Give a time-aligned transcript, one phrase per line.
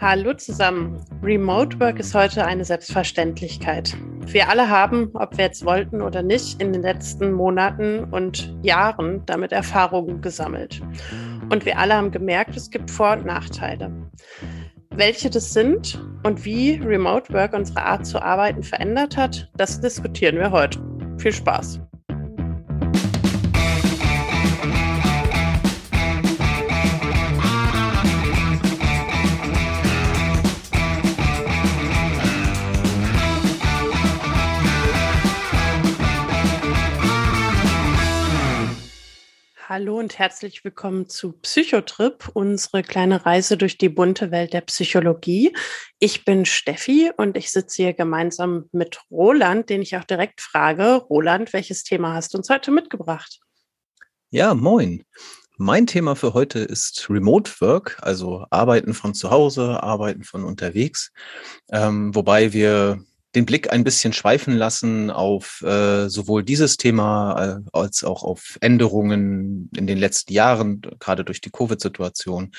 [0.00, 0.96] Hallo zusammen.
[1.22, 3.94] Remote Work ist heute eine Selbstverständlichkeit.
[4.24, 9.22] Wir alle haben, ob wir jetzt wollten oder nicht, in den letzten Monaten und Jahren
[9.26, 10.80] damit Erfahrungen gesammelt.
[11.50, 13.92] Und wir alle haben gemerkt, es gibt Vor- und Nachteile.
[14.88, 20.36] Welche das sind und wie Remote Work unsere Art zu arbeiten verändert hat, das diskutieren
[20.36, 20.80] wir heute.
[21.18, 21.78] Viel Spaß!
[39.72, 45.56] Hallo und herzlich willkommen zu Psychotrip, unsere kleine Reise durch die bunte Welt der Psychologie.
[46.00, 50.94] Ich bin Steffi und ich sitze hier gemeinsam mit Roland, den ich auch direkt frage.
[51.08, 53.38] Roland, welches Thema hast du uns heute mitgebracht?
[54.30, 55.04] Ja, moin.
[55.56, 61.12] Mein Thema für heute ist Remote Work, also Arbeiten von zu Hause, Arbeiten von unterwegs,
[61.70, 67.70] ähm, wobei wir den Blick ein bisschen schweifen lassen auf äh, sowohl dieses Thema äh,
[67.72, 72.52] als auch auf Änderungen in den letzten Jahren, gerade durch die Covid-Situation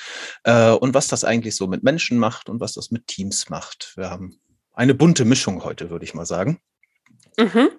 [0.44, 3.92] äh, und was das eigentlich so mit Menschen macht und was das mit Teams macht.
[3.96, 4.40] Wir haben
[4.72, 6.58] eine bunte Mischung heute, würde ich mal sagen.
[7.38, 7.70] Mhm.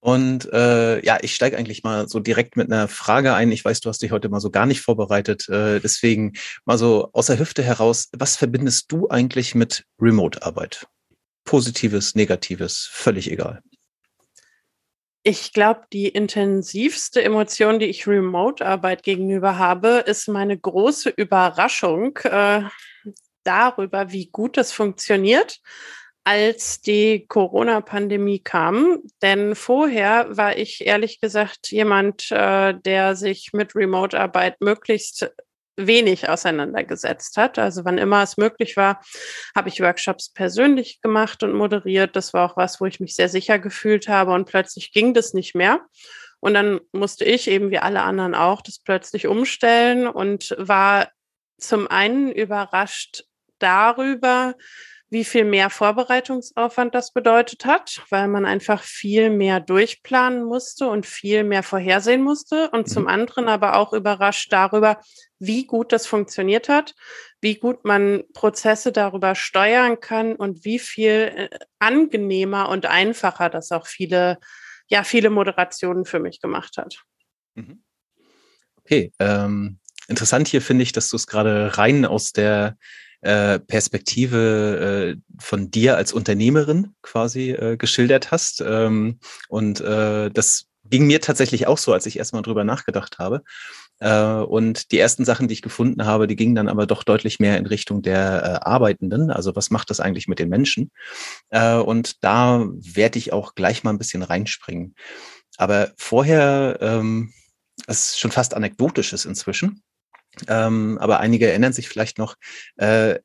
[0.00, 3.52] Und äh, ja, ich steige eigentlich mal so direkt mit einer Frage ein.
[3.52, 5.46] Ich weiß, du hast dich heute mal so gar nicht vorbereitet.
[5.48, 6.32] Äh, deswegen
[6.64, 10.86] mal so aus der Hüfte heraus, was verbindest du eigentlich mit Remote-Arbeit?
[11.44, 13.62] Positives, Negatives, völlig egal.
[15.22, 22.62] Ich glaube, die intensivste Emotion, die ich Remote-Arbeit gegenüber habe, ist meine große Überraschung äh,
[23.44, 25.60] darüber, wie gut es funktioniert,
[26.24, 29.00] als die Corona-Pandemie kam.
[29.20, 35.30] Denn vorher war ich ehrlich gesagt jemand, äh, der sich mit Remote-Arbeit möglichst
[35.86, 37.58] wenig auseinandergesetzt hat.
[37.58, 39.00] Also wann immer es möglich war,
[39.54, 42.16] habe ich Workshops persönlich gemacht und moderiert.
[42.16, 45.34] Das war auch was, wo ich mich sehr sicher gefühlt habe und plötzlich ging das
[45.34, 45.80] nicht mehr.
[46.40, 51.08] Und dann musste ich eben wie alle anderen auch das plötzlich umstellen und war
[51.58, 53.24] zum einen überrascht
[53.58, 54.54] darüber,
[55.10, 61.04] wie viel mehr Vorbereitungsaufwand das bedeutet hat, weil man einfach viel mehr durchplanen musste und
[61.04, 62.70] viel mehr vorhersehen musste.
[62.70, 63.08] Und zum mhm.
[63.08, 65.00] anderen aber auch überrascht darüber,
[65.40, 66.94] wie gut das funktioniert hat,
[67.40, 73.72] wie gut man Prozesse darüber steuern kann und wie viel äh, angenehmer und einfacher das
[73.72, 74.38] auch viele,
[74.86, 77.02] ja, viele Moderationen für mich gemacht hat.
[77.54, 77.82] Mhm.
[78.76, 82.76] Okay, ähm, interessant hier finde ich, dass du es gerade rein aus der
[83.22, 88.62] äh, Perspektive äh, von dir als Unternehmerin quasi äh, geschildert hast.
[88.66, 93.42] Ähm, und äh, das ging mir tatsächlich auch so, als ich erstmal drüber nachgedacht habe.
[93.98, 97.38] Äh, und die ersten Sachen, die ich gefunden habe, die gingen dann aber doch deutlich
[97.38, 99.30] mehr in Richtung der äh, Arbeitenden.
[99.30, 100.90] Also was macht das eigentlich mit den Menschen?
[101.50, 104.94] Und da werde ich auch gleich mal ein bisschen reinspringen.
[105.58, 107.32] Aber vorher, ähm,
[107.86, 109.82] es ist schon fast anekdotisches inzwischen.
[110.48, 112.36] Ähm, aber einige erinnern sich vielleicht noch,
[112.76, 113.18] äh,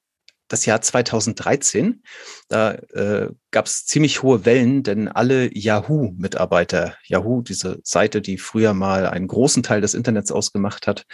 [0.48, 2.04] das Jahr 2013.
[2.48, 8.74] Da äh, gab es ziemlich hohe Wellen, denn alle Yahoo-Mitarbeiter, Yahoo, diese Seite, die früher
[8.74, 11.06] mal einen großen Teil des Internets ausgemacht hat,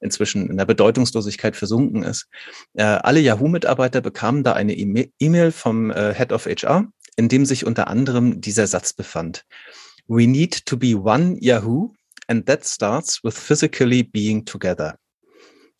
[0.00, 2.28] inzwischen in der Bedeutungslosigkeit versunken ist,
[2.74, 6.86] äh, alle Yahoo-Mitarbeiter bekamen da eine E-Mail vom äh, Head of HR,
[7.16, 9.44] in dem sich unter anderem dieser Satz befand.
[10.06, 11.92] We need to be one Yahoo
[12.28, 14.96] and that starts with physically being together.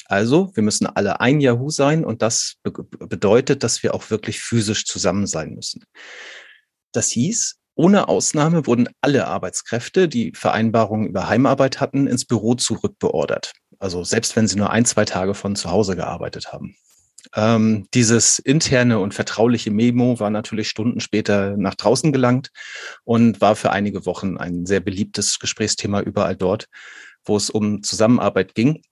[0.08, 4.40] Also, wir müssen alle ein Yahoo sein und das be bedeutet, dass wir auch wirklich
[4.40, 5.84] physisch zusammen sein müssen.
[6.92, 13.52] Das hieß, ohne Ausnahme wurden alle Arbeitskräfte, die Vereinbarungen über Heimarbeit hatten, ins Büro zurückbeordert.
[13.78, 16.74] Also selbst wenn sie nur ein, zwei Tage von zu Hause gearbeitet haben.
[17.36, 22.50] Ähm, dieses interne und vertrauliche Memo war natürlich Stunden später nach draußen gelangt
[23.04, 26.66] und war für einige Wochen ein sehr beliebtes Gesprächsthema überall dort,
[27.24, 28.82] wo es um Zusammenarbeit ging.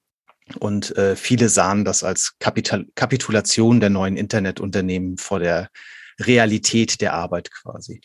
[0.61, 5.70] Und äh, viele sahen das als Kapital Kapitulation der neuen Internetunternehmen vor der
[6.20, 8.00] Realität der Arbeit quasi.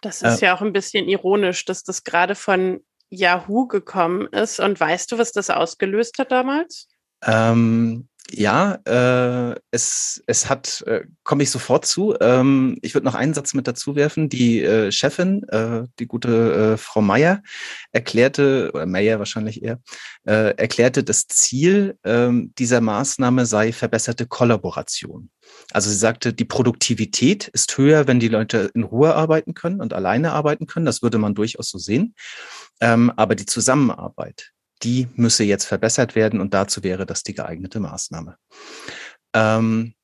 [0.00, 4.60] Das ist äh, ja auch ein bisschen ironisch, dass das gerade von Yahoo gekommen ist.
[4.60, 6.88] Und weißt du, was das ausgelöst hat damals?
[7.22, 12.16] Ähm, ja, äh, es, es hat, äh, komme ich sofort zu.
[12.20, 14.28] Ähm, ich würde noch einen Satz mit dazu werfen.
[14.28, 17.42] Die äh, Chefin, äh, die gute äh, Frau Meier,
[17.92, 19.80] erklärte, oder Meyer wahrscheinlich eher,
[20.24, 25.30] äh, erklärte, das Ziel äh, dieser Maßnahme sei verbesserte Kollaboration.
[25.72, 29.92] Also sie sagte, die Produktivität ist höher, wenn die Leute in Ruhe arbeiten können und
[29.92, 30.86] alleine arbeiten können.
[30.86, 32.14] Das würde man durchaus so sehen.
[32.80, 37.80] Ähm, aber die Zusammenarbeit, die müsse jetzt verbessert werden und dazu wäre das die geeignete
[37.80, 38.36] Maßnahme.
[39.34, 39.94] Ähm,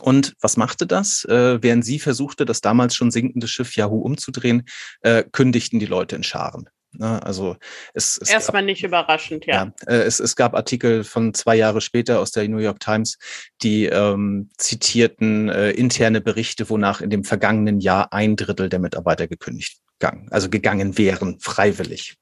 [0.00, 1.24] Und was machte das?
[1.24, 4.64] Äh, während sie versuchte, das damals schon sinkende Schiff Yahoo umzudrehen,
[5.00, 6.68] äh, kündigten die Leute in Scharen.
[6.92, 7.22] Ne?
[7.22, 7.56] Also
[7.94, 9.54] es, es erstmal nicht überraschend, ja.
[9.64, 13.18] ja äh, es, es gab Artikel von zwei Jahre später aus der New York Times,
[13.62, 19.28] die ähm, zitierten äh, interne Berichte, wonach in dem vergangenen Jahr ein Drittel der Mitarbeiter
[19.28, 22.16] gekündigt gegangen, also gegangen wären, freiwillig.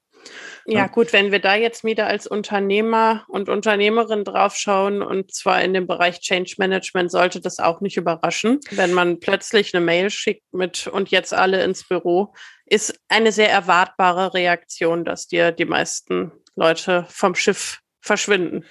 [0.66, 5.74] Ja, gut, wenn wir da jetzt wieder als Unternehmer und Unternehmerin draufschauen und zwar in
[5.74, 10.52] dem Bereich Change Management, sollte das auch nicht überraschen, wenn man plötzlich eine Mail schickt
[10.52, 12.34] mit und jetzt alle ins Büro,
[12.66, 18.64] ist eine sehr erwartbare Reaktion, dass dir die meisten Leute vom Schiff verschwinden.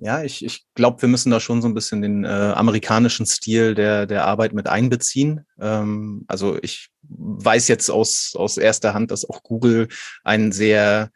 [0.00, 3.74] Ja, ich, ich glaube, wir müssen da schon so ein bisschen den äh, amerikanischen Stil
[3.74, 5.44] der, der Arbeit mit einbeziehen.
[5.60, 9.88] Ähm, also ich weiß jetzt aus, aus erster Hand, dass auch Google
[10.22, 11.10] ein sehr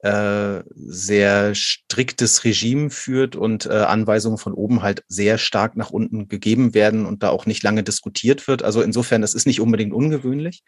[0.00, 6.28] äh, sehr striktes Regime führt und äh, Anweisungen von oben halt sehr stark nach unten
[6.28, 8.62] gegeben werden und da auch nicht lange diskutiert wird.
[8.62, 10.62] Also insofern, das ist nicht unbedingt ungewöhnlich.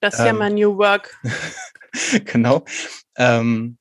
[0.00, 1.20] Das ist ähm, ja mal New Work.
[2.24, 2.64] genau.
[3.16, 3.76] Ähm,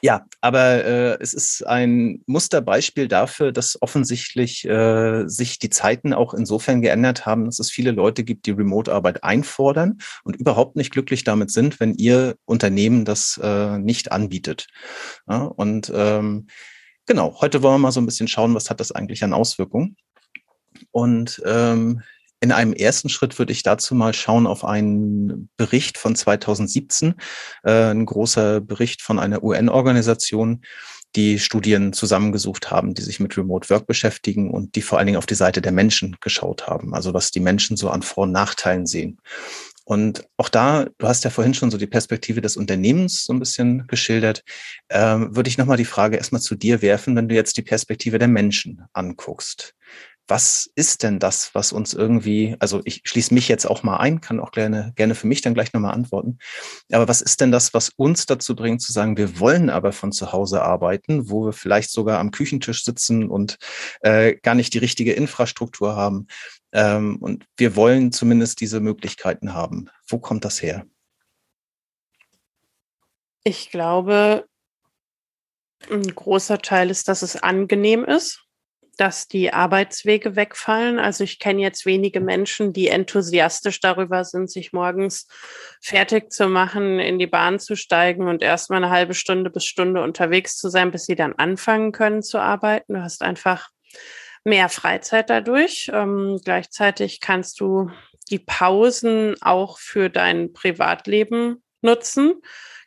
[0.00, 6.34] ja, aber äh, es ist ein Musterbeispiel dafür, dass offensichtlich äh, sich die Zeiten auch
[6.34, 11.24] insofern geändert haben, dass es viele Leute gibt, die Remote-Arbeit einfordern und überhaupt nicht glücklich
[11.24, 14.66] damit sind, wenn ihr Unternehmen das äh, nicht anbietet.
[15.28, 16.46] Ja, und ähm,
[17.06, 19.96] genau, heute wollen wir mal so ein bisschen schauen, was hat das eigentlich an Auswirkungen.
[20.90, 22.02] Und ähm,
[22.40, 27.14] in einem ersten Schritt würde ich dazu mal schauen auf einen Bericht von 2017,
[27.64, 30.62] äh, ein großer Bericht von einer UN-Organisation,
[31.16, 35.18] die Studien zusammengesucht haben, die sich mit Remote Work beschäftigen und die vor allen Dingen
[35.18, 38.32] auf die Seite der Menschen geschaut haben, also was die Menschen so an Vor- und
[38.32, 39.18] Nachteilen sehen.
[39.84, 43.38] Und auch da, du hast ja vorhin schon so die Perspektive des Unternehmens so ein
[43.38, 44.44] bisschen geschildert,
[44.90, 48.18] ähm, würde ich nochmal die Frage erstmal zu dir werfen, wenn du jetzt die Perspektive
[48.18, 49.74] der Menschen anguckst
[50.28, 54.20] was ist denn das, was uns irgendwie, also ich schließe mich jetzt auch mal ein,
[54.20, 56.38] kann auch gerne, gerne für mich dann gleich nochmal antworten.
[56.92, 60.12] Aber was ist denn das, was uns dazu bringt zu sagen, wir wollen aber von
[60.12, 63.56] zu Hause arbeiten, wo wir vielleicht sogar am Küchentisch sitzen und
[64.02, 66.26] äh, gar nicht die richtige Infrastruktur haben.
[66.72, 69.88] Ähm, und wir wollen zumindest diese Möglichkeiten haben.
[70.06, 70.84] Wo kommt das her?
[73.44, 74.46] Ich glaube,
[75.90, 78.47] ein großer Teil ist, dass es angenehm ist
[78.98, 80.98] dass die Arbeitswege wegfallen.
[80.98, 85.28] Also ich kenne jetzt wenige Menschen, die enthusiastisch darüber sind, sich morgens
[85.80, 90.02] fertig zu machen, in die Bahn zu steigen und erstmal eine halbe Stunde bis Stunde
[90.02, 92.94] unterwegs zu sein, bis sie dann anfangen können zu arbeiten.
[92.94, 93.70] Du hast einfach
[94.44, 95.90] mehr Freizeit dadurch.
[95.92, 97.90] Ähm, gleichzeitig kannst du
[98.30, 102.40] die Pausen auch für dein Privatleben nutzen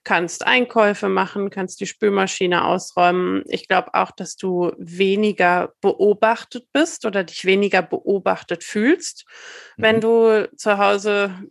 [0.04, 3.44] kannst Einkäufe machen, kannst die Spülmaschine ausräumen.
[3.48, 9.26] Ich glaube auch, dass du weniger beobachtet bist oder dich weniger beobachtet fühlst,
[9.78, 9.84] mhm.
[9.84, 11.44] wenn du zu Hause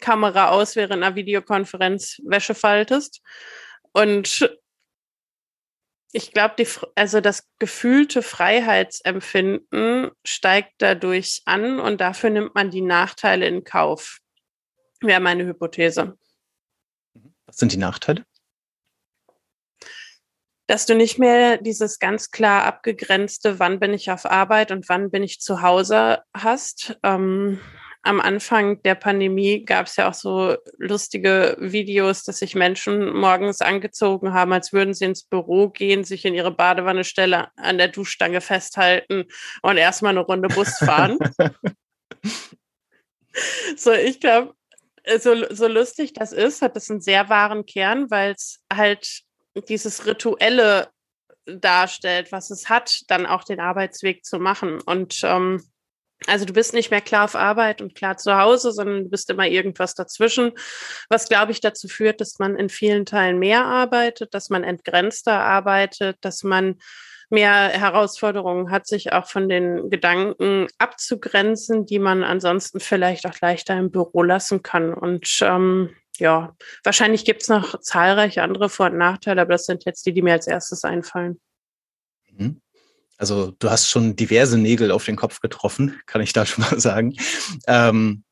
[0.00, 3.22] Kamera aus während einer Videokonferenz Wäsche faltest.
[3.92, 4.50] Und
[6.12, 13.46] ich glaube, also das gefühlte Freiheitsempfinden steigt dadurch an und dafür nimmt man die Nachteile
[13.46, 14.18] in Kauf.
[15.00, 16.16] Wäre meine Hypothese.
[17.46, 18.24] Was sind die Nachteile?
[20.68, 25.10] Dass du nicht mehr dieses ganz klar abgegrenzte, wann bin ich auf Arbeit und wann
[25.10, 26.98] bin ich zu Hause hast.
[27.04, 27.60] Ähm,
[28.06, 33.60] am Anfang der Pandemie gab es ja auch so lustige Videos, dass sich Menschen morgens
[33.60, 38.40] angezogen haben, als würden sie ins Büro gehen, sich in ihre Badewannestelle an der Duschstange
[38.40, 39.24] festhalten
[39.62, 41.18] und erstmal eine Runde Bus fahren.
[43.76, 44.54] so, ich glaube,
[45.18, 49.22] so, so lustig das ist, hat das einen sehr wahren Kern, weil es halt
[49.68, 50.88] dieses Rituelle
[51.46, 54.80] darstellt, was es hat, dann auch den Arbeitsweg zu machen.
[54.80, 55.62] Und ähm,
[56.26, 59.30] also du bist nicht mehr klar auf Arbeit und klar zu Hause, sondern du bist
[59.30, 60.52] immer irgendwas dazwischen,
[61.08, 65.38] was, glaube ich, dazu führt, dass man in vielen Teilen mehr arbeitet, dass man entgrenzter
[65.38, 66.76] arbeitet, dass man
[67.30, 73.76] mehr Herausforderungen hat, sich auch von den Gedanken abzugrenzen, die man ansonsten vielleicht auch leichter
[73.76, 74.94] im Büro lassen kann.
[74.94, 76.54] Und ähm, ja,
[76.84, 80.22] wahrscheinlich gibt es noch zahlreiche andere Vor- und Nachteile, aber das sind jetzt die, die
[80.22, 81.40] mir als erstes einfallen.
[82.30, 82.60] Mhm.
[83.18, 86.80] Also du hast schon diverse Nägel auf den Kopf getroffen, kann ich da schon mal
[86.80, 87.16] sagen.
[87.66, 88.24] Ähm,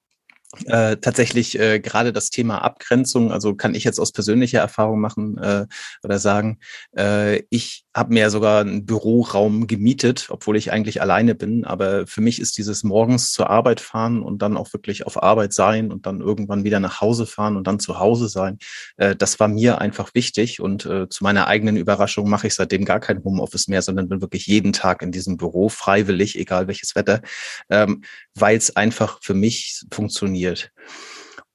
[0.66, 5.36] äh, tatsächlich äh, gerade das Thema Abgrenzung, also kann ich jetzt aus persönlicher Erfahrung machen
[5.38, 5.66] äh,
[6.04, 6.60] oder sagen,
[6.96, 11.64] äh, ich habe mir sogar einen Büroraum gemietet, obwohl ich eigentlich alleine bin.
[11.64, 15.52] Aber für mich ist dieses morgens zur Arbeit fahren und dann auch wirklich auf Arbeit
[15.52, 18.58] sein und dann irgendwann wieder nach Hause fahren und dann zu Hause sein,
[18.96, 20.60] äh, das war mir einfach wichtig.
[20.60, 24.20] Und äh, zu meiner eigenen Überraschung mache ich seitdem gar kein Homeoffice mehr, sondern bin
[24.20, 27.22] wirklich jeden Tag in diesem Büro, freiwillig, egal welches Wetter,
[27.70, 28.02] ähm,
[28.34, 30.72] weil es einfach für mich funktioniert.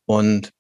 [0.06, 0.52] Und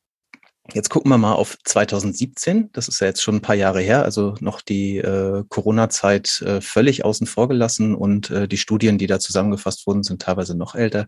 [0.73, 2.71] Jetzt gucken wir mal auf 2017.
[2.73, 6.61] Das ist ja jetzt schon ein paar Jahre her, also noch die äh, Corona-Zeit äh,
[6.61, 10.75] völlig außen vor gelassen und äh, die Studien, die da zusammengefasst wurden, sind teilweise noch
[10.75, 11.07] älter.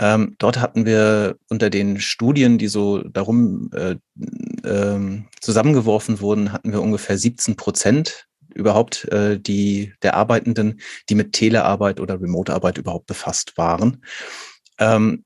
[0.00, 3.96] Ähm, dort hatten wir unter den Studien, die so darum äh,
[4.62, 11.32] äh, zusammengeworfen wurden, hatten wir ungefähr 17 Prozent überhaupt äh, die der Arbeitenden, die mit
[11.32, 14.02] Telearbeit oder Remote-Arbeit überhaupt befasst waren.
[14.78, 15.22] Ähm,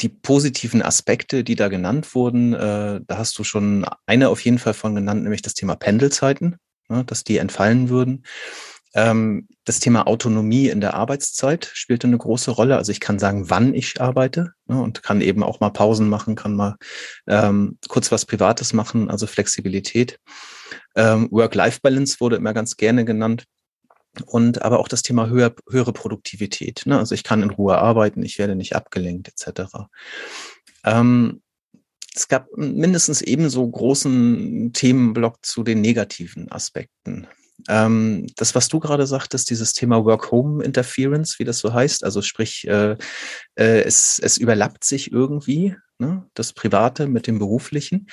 [0.00, 4.58] die positiven Aspekte, die da genannt wurden, äh, da hast du schon eine auf jeden
[4.58, 6.56] Fall von genannt, nämlich das Thema Pendelzeiten,
[6.88, 8.24] ne, dass die entfallen würden.
[8.94, 12.76] Ähm, das Thema Autonomie in der Arbeitszeit spielte eine große Rolle.
[12.76, 16.34] Also ich kann sagen, wann ich arbeite ne, und kann eben auch mal Pausen machen,
[16.34, 16.76] kann mal
[17.26, 20.18] ähm, kurz was Privates machen, also Flexibilität.
[20.94, 23.44] Ähm, Work-Life-Balance wurde immer ganz gerne genannt
[24.22, 26.82] und aber auch das Thema höher, höhere Produktivität.
[26.86, 26.98] Ne?
[26.98, 29.88] Also ich kann in Ruhe arbeiten, ich werde nicht abgelenkt etc.
[30.84, 31.42] Ähm,
[32.14, 37.26] es gab mindestens ebenso großen Themenblock zu den negativen Aspekten.
[37.68, 42.66] Ähm, das, was du gerade sagtest, dieses Thema Work-Home-Interference, wie das so heißt, also sprich,
[42.68, 42.96] äh,
[43.54, 46.28] äh, es, es überlappt sich irgendwie, ne?
[46.34, 48.08] das Private mit dem Beruflichen.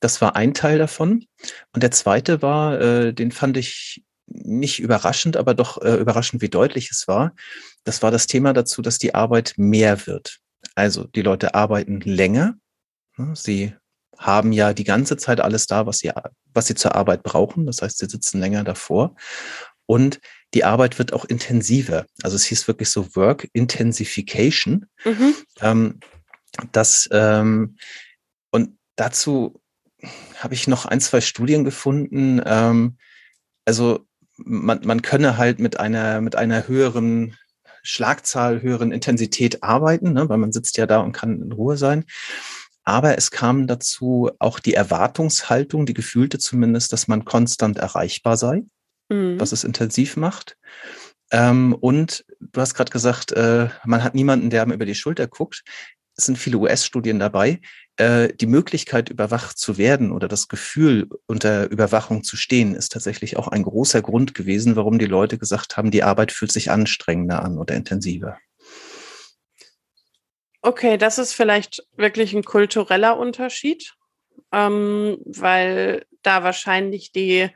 [0.00, 1.26] Das war ein Teil davon.
[1.72, 6.48] Und der zweite war, äh, den fand ich nicht überraschend, aber doch äh, überraschend, wie
[6.48, 7.34] deutlich es war.
[7.84, 10.38] Das war das Thema dazu, dass die Arbeit mehr wird.
[10.74, 12.56] Also die Leute arbeiten länger.
[13.34, 13.72] Sie
[14.18, 16.10] haben ja die ganze Zeit alles da, was sie,
[16.52, 17.66] was sie zur Arbeit brauchen.
[17.66, 19.14] Das heißt, sie sitzen länger davor.
[19.86, 20.20] Und
[20.54, 22.06] die Arbeit wird auch intensiver.
[22.22, 24.86] Also es hieß wirklich so Work Intensification.
[25.04, 25.34] Mhm.
[25.60, 26.00] Ähm,
[26.72, 27.76] das, ähm,
[28.50, 29.60] und dazu
[30.38, 32.40] habe ich noch ein, zwei Studien gefunden.
[32.44, 32.96] Ähm,
[33.64, 34.06] also
[34.36, 37.36] man, man könne halt mit einer, mit einer höheren
[37.82, 42.04] Schlagzahl, höheren Intensität arbeiten, ne, weil man sitzt ja da und kann in Ruhe sein.
[42.84, 48.64] Aber es kam dazu auch die Erwartungshaltung, die gefühlte zumindest, dass man konstant erreichbar sei,
[49.08, 49.40] mhm.
[49.40, 50.56] was es intensiv macht.
[51.32, 55.26] Ähm, und du hast gerade gesagt, äh, man hat niemanden, der einem über die Schulter
[55.26, 55.64] guckt.
[56.16, 57.60] Es sind viele US-Studien dabei,
[57.96, 63.36] äh, die Möglichkeit, überwacht zu werden oder das Gefühl, unter Überwachung zu stehen, ist tatsächlich
[63.36, 67.42] auch ein großer Grund gewesen, warum die Leute gesagt haben, die Arbeit fühlt sich anstrengender
[67.42, 68.38] an oder intensiver.
[70.62, 73.94] Okay, das ist vielleicht wirklich ein kultureller Unterschied,
[74.52, 77.50] ähm, weil da wahrscheinlich die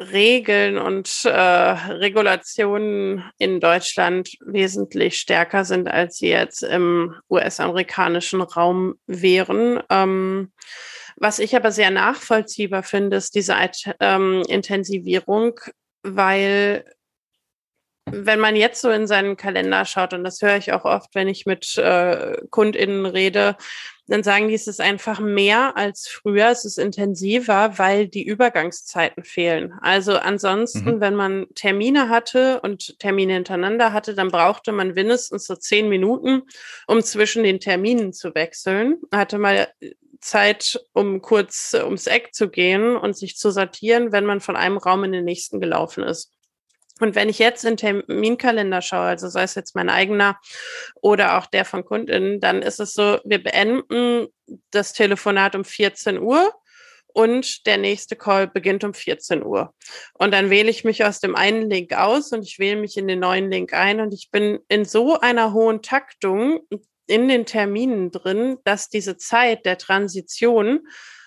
[0.00, 8.94] Regeln und äh, Regulationen in Deutschland wesentlich stärker sind, als sie jetzt im US-amerikanischen Raum
[9.06, 9.80] wären.
[9.90, 10.52] Ähm,
[11.16, 13.54] was ich aber sehr nachvollziehbar finde, ist diese
[14.00, 15.60] ähm, Intensivierung,
[16.02, 16.84] weil
[18.06, 21.28] wenn man jetzt so in seinen Kalender schaut, und das höre ich auch oft, wenn
[21.28, 23.56] ich mit äh, KundInnen rede,
[24.06, 29.24] dann sagen die, es ist einfach mehr als früher, es ist intensiver, weil die Übergangszeiten
[29.24, 29.72] fehlen.
[29.80, 31.00] Also ansonsten, mhm.
[31.00, 36.42] wenn man Termine hatte und Termine hintereinander hatte, dann brauchte man mindestens so zehn Minuten,
[36.86, 38.98] um zwischen den Terminen zu wechseln.
[39.10, 39.68] Hatte mal
[40.20, 44.78] Zeit, um kurz ums Eck zu gehen und sich zu sortieren, wenn man von einem
[44.78, 46.33] Raum in den nächsten gelaufen ist.
[47.00, 50.38] Und wenn ich jetzt in Terminkalender schaue, also sei es jetzt mein eigener
[50.94, 54.28] oder auch der von Kundinnen, dann ist es so, wir beenden
[54.70, 56.52] das Telefonat um 14 Uhr
[57.14, 59.72] und der nächste Call beginnt um 14 Uhr.
[60.14, 63.08] Und dann wähle ich mich aus dem einen Link aus und ich wähle mich in
[63.08, 66.60] den neuen Link ein und ich bin in so einer hohen Taktung
[67.06, 70.86] in den Terminen drin, dass diese Zeit der Transition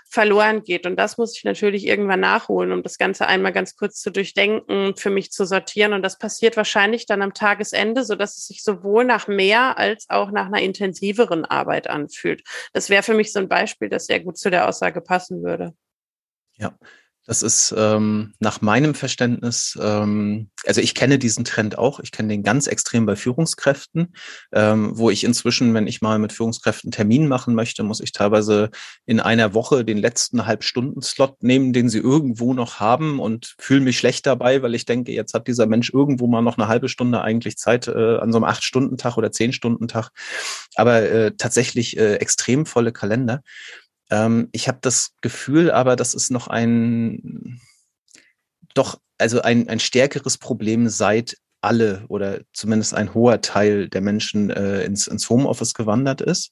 [0.09, 0.85] verloren geht.
[0.85, 4.95] Und das muss ich natürlich irgendwann nachholen, um das Ganze einmal ganz kurz zu durchdenken,
[4.95, 5.93] für mich zu sortieren.
[5.93, 10.09] Und das passiert wahrscheinlich dann am Tagesende, so dass es sich sowohl nach mehr als
[10.09, 12.43] auch nach einer intensiveren Arbeit anfühlt.
[12.73, 15.73] Das wäre für mich so ein Beispiel, das sehr gut zu der Aussage passen würde.
[16.55, 16.77] Ja,
[17.27, 22.29] das ist ähm, nach meinem Verständnis, ähm, also ich kenne diesen Trend auch, ich kenne
[22.29, 24.13] den ganz extrem bei Führungskräften,
[24.53, 28.69] ähm, wo ich inzwischen, wenn ich mal mit Führungskräften Termin machen möchte, muss ich teilweise
[29.05, 33.97] in einer Woche den letzten Halbstunden-Slot nehmen, den sie irgendwo noch haben und fühle mich
[33.97, 37.21] schlecht dabei, weil ich denke, jetzt hat dieser Mensch irgendwo mal noch eine halbe Stunde
[37.21, 40.11] eigentlich Zeit äh, an so einem Acht-Stunden-Tag oder Zehn-Stunden-Tag,
[40.75, 43.41] aber äh, tatsächlich äh, extrem volle Kalender.
[44.09, 47.59] Ähm, ich habe das Gefühl, aber das ist noch ein
[48.73, 54.51] doch also ein, ein stärkeres Problem seit alle oder zumindest ein hoher Teil der Menschen
[54.51, 56.51] äh, ins, ins Homeoffice gewandert ist.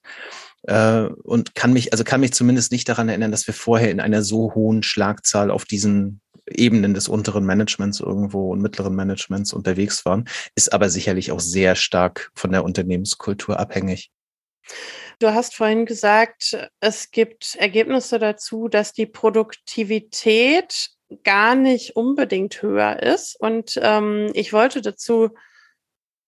[0.63, 4.00] Äh, und kann mich, also kann mich zumindest nicht daran erinnern, dass wir vorher in
[4.00, 10.05] einer so hohen Schlagzahl auf diesen Ebenen des unteren Managements irgendwo und mittleren Managements unterwegs
[10.05, 14.12] waren, ist aber sicherlich auch sehr stark von der Unternehmenskultur abhängig.
[15.19, 20.89] Du hast vorhin gesagt, es gibt Ergebnisse dazu, dass die Produktivität
[21.24, 23.39] gar nicht unbedingt höher ist.
[23.39, 25.29] Und ähm, ich wollte dazu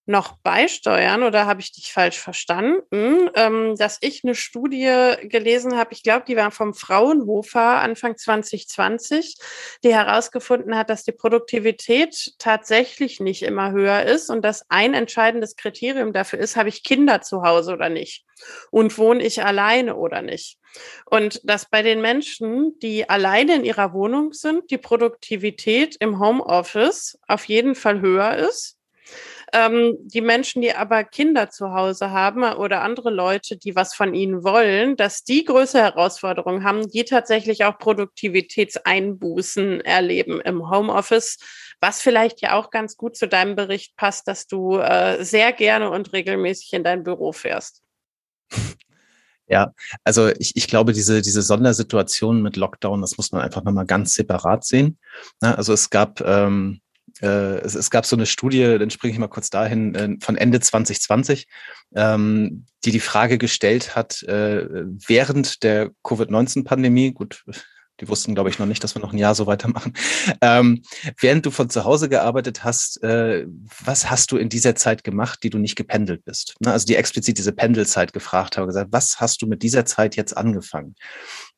[0.08, 5.92] noch beisteuern oder habe ich dich falsch verstanden, ähm, dass ich eine Studie gelesen habe,
[5.92, 9.36] ich glaube, die war vom Fraunhofer Anfang 2020,
[9.84, 15.56] die herausgefunden hat, dass die Produktivität tatsächlich nicht immer höher ist und dass ein entscheidendes
[15.56, 18.24] Kriterium dafür ist, habe ich Kinder zu Hause oder nicht
[18.70, 20.58] und wohne ich alleine oder nicht.
[21.04, 27.18] Und dass bei den Menschen, die alleine in ihrer Wohnung sind, die Produktivität im Homeoffice
[27.26, 28.78] auf jeden Fall höher ist
[29.52, 34.14] ähm, die Menschen, die aber Kinder zu Hause haben oder andere Leute, die was von
[34.14, 41.38] ihnen wollen, dass die größere Herausforderungen haben, die tatsächlich auch Produktivitätseinbußen erleben im Homeoffice,
[41.80, 45.90] was vielleicht ja auch ganz gut zu deinem Bericht passt, dass du äh, sehr gerne
[45.90, 47.82] und regelmäßig in dein Büro fährst.
[49.50, 49.72] Ja,
[50.04, 54.12] also ich, ich glaube, diese, diese Sondersituation mit Lockdown, das muss man einfach nochmal ganz
[54.14, 54.98] separat sehen.
[55.40, 56.82] also es gab ähm,
[57.20, 60.36] äh, es, es, gab so eine Studie, dann springe ich mal kurz dahin, äh, von
[60.36, 61.46] Ende 2020,
[61.94, 64.66] ähm, die die Frage gestellt hat, äh,
[65.06, 67.44] während der Covid-19-Pandemie, gut,
[68.00, 69.92] die wussten, glaube ich, noch nicht, dass wir noch ein Jahr so weitermachen.
[70.40, 70.82] Ähm,
[71.18, 73.46] während du von zu Hause gearbeitet hast, äh,
[73.84, 76.54] was hast du in dieser Zeit gemacht, die du nicht gependelt bist?
[76.60, 76.72] Ne?
[76.72, 80.36] Also die explizit diese Pendelzeit gefragt haben, gesagt, was hast du mit dieser Zeit jetzt
[80.36, 80.94] angefangen?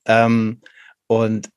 [0.07, 0.63] Ähm,
[1.07, 1.51] und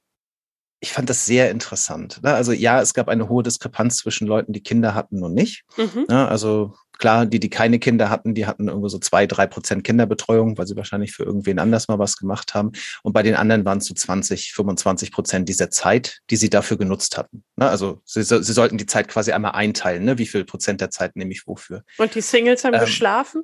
[0.83, 2.21] ich fand das sehr interessant.
[2.23, 2.33] Ne?
[2.33, 5.63] Also ja, es gab eine hohe Diskrepanz zwischen Leuten, die Kinder hatten und nicht.
[5.77, 6.07] Mhm.
[6.09, 6.27] Ne?
[6.27, 10.57] Also klar, die, die keine Kinder hatten, die hatten irgendwo so zwei, drei Prozent Kinderbetreuung,
[10.57, 12.73] weil sie wahrscheinlich für irgendwen anders mal was gemacht haben.
[13.01, 16.75] Und bei den anderen waren es so 20, 25 Prozent dieser Zeit, die sie dafür
[16.75, 17.45] genutzt hatten.
[17.55, 17.69] Ne?
[17.69, 20.03] Also sie, sie sollten die Zeit quasi einmal einteilen.
[20.03, 20.17] Ne?
[20.17, 21.83] Wie viel Prozent der Zeit nehme ich wofür?
[21.97, 23.43] Und die Singles haben ähm, geschlafen?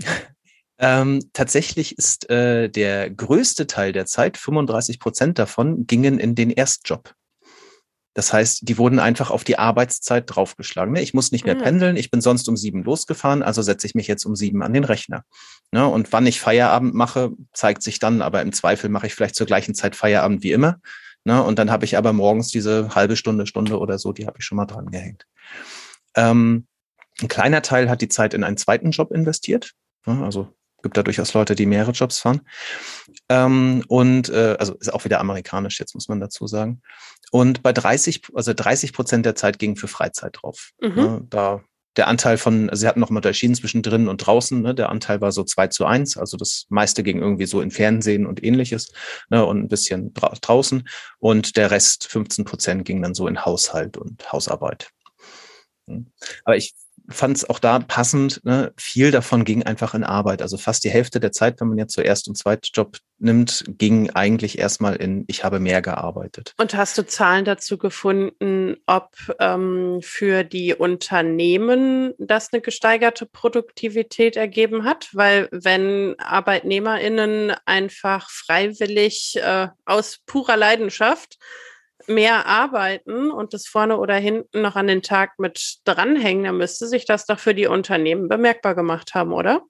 [0.82, 6.50] Ähm, tatsächlich ist äh, der größte Teil der Zeit, 35 Prozent davon, gingen in den
[6.50, 7.14] Erstjob.
[8.14, 10.94] Das heißt, die wurden einfach auf die Arbeitszeit draufgeschlagen.
[10.94, 11.02] Ne?
[11.02, 11.60] Ich muss nicht mehr mhm.
[11.60, 14.72] pendeln, ich bin sonst um sieben losgefahren, also setze ich mich jetzt um sieben an
[14.72, 15.24] den Rechner.
[15.70, 15.86] Ne?
[15.86, 19.46] Und wann ich Feierabend mache, zeigt sich dann, aber im Zweifel mache ich vielleicht zur
[19.46, 20.80] gleichen Zeit Feierabend wie immer.
[21.24, 21.42] Ne?
[21.42, 24.46] Und dann habe ich aber morgens diese halbe Stunde, Stunde oder so, die habe ich
[24.46, 25.26] schon mal dran gehängt.
[26.16, 26.66] Ähm,
[27.20, 29.72] ein kleiner Teil hat die Zeit in einen zweiten Job investiert.
[30.06, 30.48] Also
[30.82, 32.42] gibt da durchaus Leute, die mehrere Jobs fahren.
[33.28, 36.82] Ähm, und äh, also ist auch wieder amerikanisch, jetzt muss man dazu sagen.
[37.30, 40.70] Und bei 30, also 30 Prozent der Zeit ging für Freizeit drauf.
[40.80, 40.94] Mhm.
[40.94, 41.62] Ne, da
[41.96, 44.90] der Anteil von, also sie hatten noch mal unterschieden zwischen drinnen und draußen, ne, der
[44.90, 48.44] Anteil war so zwei zu eins, also das meiste ging irgendwie so in Fernsehen und
[48.44, 48.92] ähnliches
[49.28, 50.88] ne, und ein bisschen dra draußen
[51.18, 54.90] und der Rest, 15 Prozent, ging dann so in Haushalt und Hausarbeit.
[55.88, 56.12] Hm.
[56.44, 56.74] Aber ich
[57.10, 58.72] fand es auch da passend, ne?
[58.76, 60.42] viel davon ging einfach in Arbeit.
[60.42, 64.58] Also fast die Hälfte der Zeit, wenn man jetzt zuerst und Zweitjob nimmt, ging eigentlich
[64.58, 66.54] erstmal in, ich habe mehr gearbeitet.
[66.58, 74.36] Und hast du Zahlen dazu gefunden, ob ähm, für die Unternehmen das eine gesteigerte Produktivität
[74.36, 75.08] ergeben hat?
[75.12, 81.38] Weil wenn ArbeitnehmerInnen einfach freiwillig äh, aus purer Leidenschaft
[82.06, 86.86] mehr arbeiten und das vorne oder hinten noch an den Tag mit dranhängen, dann müsste
[86.86, 89.62] sich das doch für die Unternehmen bemerkbar gemacht haben, oder?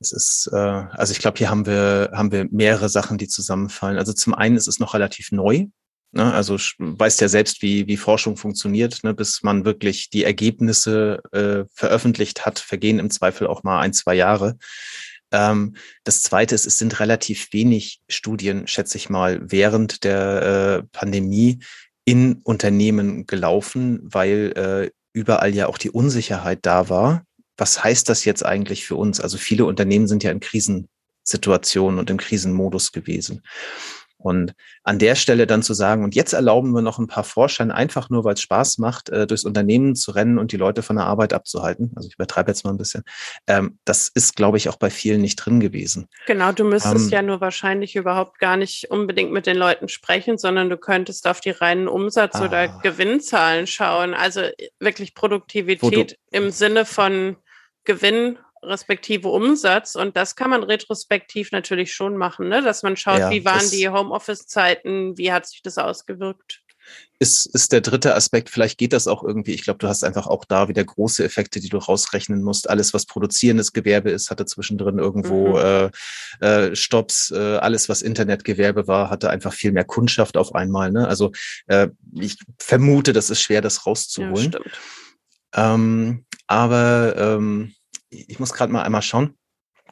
[0.00, 3.98] Es ist, äh, also ich glaube, hier haben wir, haben wir mehrere Sachen, die zusammenfallen.
[3.98, 5.66] Also zum einen ist es noch relativ neu.
[6.10, 6.32] Ne?
[6.32, 9.14] Also weißt ja selbst, wie, wie Forschung funktioniert, ne?
[9.14, 14.14] bis man wirklich die Ergebnisse äh, veröffentlicht hat, vergehen im Zweifel auch mal ein, zwei
[14.14, 14.58] Jahre.
[15.32, 20.82] Ähm, das Zweite ist, es sind relativ wenig Studien, schätze ich mal, während der äh,
[20.92, 21.58] Pandemie
[22.04, 27.24] in Unternehmen gelaufen, weil äh, überall ja auch die Unsicherheit da war.
[27.56, 29.20] Was heißt das jetzt eigentlich für uns?
[29.20, 33.42] Also viele Unternehmen sind ja in Krisensituationen und im Krisenmodus gewesen.
[34.22, 34.54] Und
[34.84, 38.10] an der Stelle dann zu sagen, und jetzt erlauben wir noch ein paar Forschern einfach
[38.10, 41.06] nur, weil es Spaß macht, äh, durchs Unternehmen zu rennen und die Leute von der
[41.06, 41.92] Arbeit abzuhalten.
[41.96, 43.04] Also ich übertreibe jetzt mal ein bisschen.
[43.46, 46.08] Ähm, das ist, glaube ich, auch bei vielen nicht drin gewesen.
[46.26, 50.38] Genau, du müsstest ähm, ja nur wahrscheinlich überhaupt gar nicht unbedingt mit den Leuten sprechen,
[50.38, 54.14] sondern du könntest auf die reinen Umsatz- ah, oder Gewinnzahlen schauen.
[54.14, 54.42] Also
[54.80, 57.36] wirklich Produktivität im Sinne von
[57.84, 59.94] Gewinn respektive Umsatz.
[59.94, 62.62] Und das kann man retrospektiv natürlich schon machen, ne?
[62.62, 66.62] dass man schaut, ja, wie waren die Homeoffice-Zeiten, wie hat sich das ausgewirkt.
[67.18, 68.50] ist, ist der dritte Aspekt.
[68.50, 69.52] Vielleicht geht das auch irgendwie.
[69.52, 72.68] Ich glaube, du hast einfach auch da wieder große Effekte, die du rausrechnen musst.
[72.68, 75.90] Alles, was produzierendes Gewerbe ist, hatte zwischendrin irgendwo mhm.
[76.40, 77.30] äh, äh, Stops.
[77.30, 80.90] Äh, alles, was Internetgewerbe war, hatte einfach viel mehr Kundschaft auf einmal.
[80.90, 81.06] Ne?
[81.06, 81.32] Also
[81.66, 84.52] äh, ich vermute, das ist schwer, das rauszuholen.
[84.52, 84.80] Ja, stimmt.
[85.54, 87.74] Ähm, aber ähm,
[88.12, 89.36] ich muss gerade mal einmal schauen.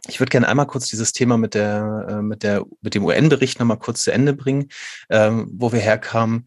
[0.09, 3.59] Ich würde gerne einmal kurz dieses Thema mit der, äh, mit der, mit dem UN-Bericht
[3.59, 4.68] nochmal kurz zu Ende bringen,
[5.11, 6.46] ähm, wo wir herkamen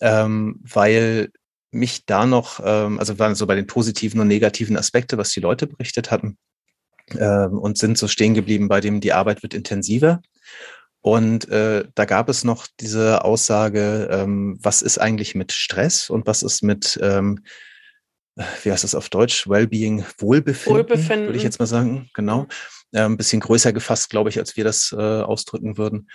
[0.00, 1.30] ähm, weil
[1.70, 5.40] mich da noch, ähm, also waren so bei den positiven und negativen Aspekte, was die
[5.40, 6.38] Leute berichtet hatten,
[7.18, 10.22] ähm, und sind so stehen geblieben bei dem, die Arbeit wird intensiver.
[11.00, 16.26] Und äh, da gab es noch diese Aussage, ähm, was ist eigentlich mit Stress und
[16.26, 17.44] was ist mit, ähm,
[18.62, 21.26] wie heißt das auf Deutsch, Wellbeing, Wohlbefinden, Wohlbefinden.
[21.26, 22.46] würde ich jetzt mal sagen, genau.
[22.92, 26.08] Äh, ein bisschen größer gefasst, glaube ich, als wir das äh, ausdrücken würden.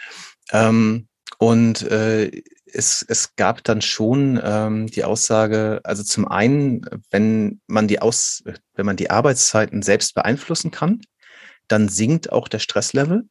[0.52, 2.32] Ähm, und äh,
[2.66, 8.44] es, es gab dann schon ähm, die Aussage, also zum einen, wenn man die Aus,
[8.74, 11.02] wenn man die Arbeitszeiten selbst beeinflussen kann,
[11.68, 13.28] dann sinkt auch der Stresslevel.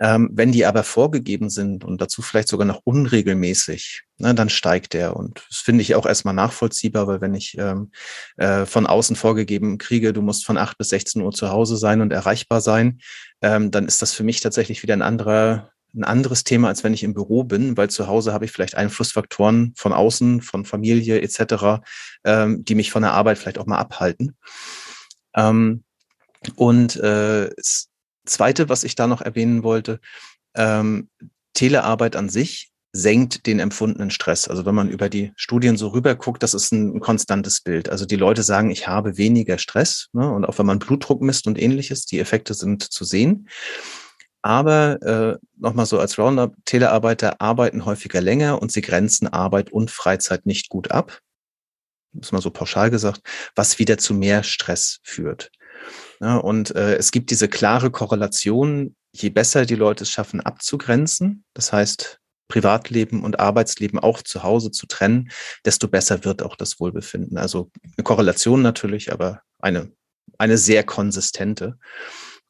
[0.00, 4.92] Ähm, wenn die aber vorgegeben sind und dazu vielleicht sogar noch unregelmäßig, ne, dann steigt
[4.92, 5.16] der.
[5.16, 7.90] Und das finde ich auch erstmal nachvollziehbar, weil wenn ich ähm,
[8.36, 12.00] äh, von außen vorgegeben kriege, du musst von 8 bis 16 Uhr zu Hause sein
[12.00, 13.00] und erreichbar sein,
[13.42, 16.94] ähm, dann ist das für mich tatsächlich wieder ein anderer ein anderes Thema, als wenn
[16.94, 21.20] ich im Büro bin, weil zu Hause habe ich vielleicht Einflussfaktoren von außen, von Familie
[21.22, 21.82] etc.,
[22.24, 24.36] ähm, die mich von der Arbeit vielleicht auch mal abhalten.
[25.34, 25.84] Ähm,
[26.56, 27.88] und äh, das
[28.28, 30.00] Zweite, was ich da noch erwähnen wollte,
[30.54, 31.08] ähm,
[31.54, 34.48] Telearbeit an sich senkt den empfundenen Stress.
[34.48, 37.88] Also wenn man über die Studien so rüber guckt, das ist ein, konstantes Bild.
[37.88, 40.08] Also die Leute sagen, ich habe weniger Stress.
[40.12, 40.30] Ne?
[40.30, 43.48] Und auch wenn man Blutdruck misst und ähnliches, die Effekte sind zu sehen.
[44.40, 49.90] Aber äh, nochmal so als Roundup, Telearbeiter arbeiten häufiger länger und sie grenzen Arbeit und
[49.90, 51.20] Freizeit nicht gut ab.
[52.12, 53.20] Das ist mal so pauschal gesagt,
[53.54, 55.50] was wieder zu mehr Stress führt.
[56.20, 61.44] Ja, und äh, es gibt diese klare Korrelation, je besser die Leute es schaffen abzugrenzen,
[61.54, 65.30] das heißt Privatleben und Arbeitsleben auch zu Hause zu trennen,
[65.64, 67.36] desto besser wird auch das Wohlbefinden.
[67.38, 69.92] Also eine Korrelation natürlich, aber eine,
[70.38, 71.78] eine sehr konsistente.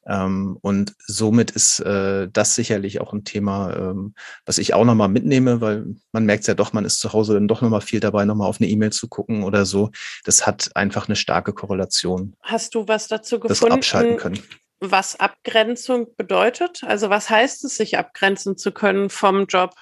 [0.05, 5.09] Ähm, und somit ist äh, das sicherlich auch ein Thema, ähm, was ich auch nochmal
[5.09, 8.25] mitnehme, weil man merkt ja doch, man ist zu Hause dann doch nochmal viel dabei,
[8.25, 9.91] nochmal auf eine E-Mail zu gucken oder so.
[10.23, 12.35] Das hat einfach eine starke Korrelation.
[12.41, 13.65] Hast du was dazu gefunden?
[13.65, 14.43] Das abschalten können.
[14.79, 16.83] Was Abgrenzung bedeutet?
[16.85, 19.75] Also was heißt es, sich abgrenzen zu können vom Job?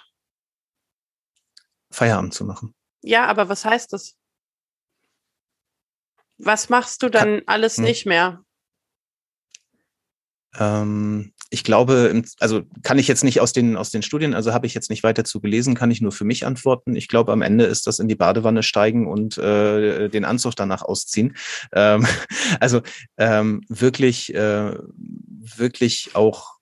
[1.91, 2.73] Feierabend zu machen.
[3.03, 4.15] Ja, aber was heißt das?
[6.39, 7.83] Was machst du dann alles hm.
[7.85, 8.43] nicht mehr?
[10.57, 14.67] Ähm, ich glaube, also kann ich jetzt nicht aus den, aus den Studien, also habe
[14.67, 16.95] ich jetzt nicht weiter zu gelesen, kann ich nur für mich antworten.
[16.95, 20.81] Ich glaube, am Ende ist das in die Badewanne steigen und äh, den Anzug danach
[20.81, 21.37] ausziehen.
[21.73, 22.05] Ähm,
[22.59, 22.81] also
[23.17, 24.73] ähm, wirklich, äh,
[25.55, 26.57] wirklich auch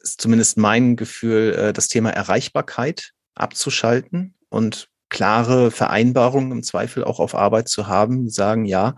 [0.00, 7.20] ist zumindest mein Gefühl, äh, das Thema Erreichbarkeit abzuschalten und klare Vereinbarungen im Zweifel auch
[7.20, 8.94] auf Arbeit zu haben, sagen, ja,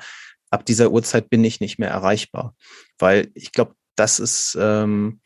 [0.50, 2.54] ab dieser Uhrzeit bin ich nicht mehr erreichbar.
[2.98, 5.20] Weil ich glaube, das ist ähm,